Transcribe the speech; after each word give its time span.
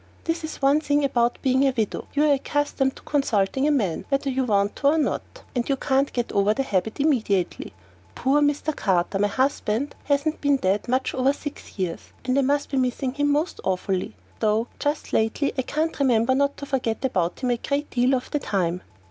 That 0.23 0.43
is 0.43 0.55
one 0.63 0.81
thing 0.81 1.03
about 1.03 1.37
being 1.43 1.63
a 1.67 1.73
widow, 1.77 2.07
you 2.15 2.23
are 2.25 2.33
accustomed 2.33 2.95
to 2.95 3.03
consulting 3.03 3.67
a 3.67 3.71
man, 3.71 4.05
whether 4.09 4.31
you 4.31 4.45
want 4.45 4.75
to 4.77 4.87
or 4.87 4.97
not, 4.97 5.43
and 5.55 5.69
you 5.69 5.75
can't 5.75 6.11
get 6.11 6.31
over 6.31 6.55
the 6.55 6.63
habit 6.63 6.99
immediately. 6.99 7.71
Poor 8.15 8.41
Mr. 8.41 8.75
Carter, 8.75 9.19
my 9.19 9.27
husband, 9.27 9.93
hasn't 10.05 10.41
been 10.41 10.57
dead 10.57 10.87
much 10.87 11.13
over 11.13 11.31
six 11.33 11.77
years, 11.77 12.13
and 12.25 12.35
I 12.35 12.41
must 12.41 12.71
be 12.71 12.77
missing 12.77 13.13
him 13.13 13.31
most 13.31 13.59
awfully, 13.63 14.15
though 14.39 14.67
just 14.79 15.13
lately 15.13 15.53
I 15.55 15.61
can't 15.61 15.99
remember 15.99 16.33
not 16.33 16.57
to 16.57 16.65
forget 16.65 17.05
about 17.05 17.39
him 17.41 17.51
a 17.51 17.57
great 17.57 17.91
deal 17.91 18.15
of 18.15 18.31
the 18.31 18.39
time. 18.39 18.81